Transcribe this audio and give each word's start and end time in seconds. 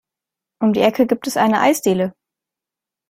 Um 0.63 0.73
die 0.73 0.79
Ecke 0.81 1.05
gibt 1.05 1.27
es 1.27 1.37
eine 1.37 1.61
Eisdiele. 1.61 2.15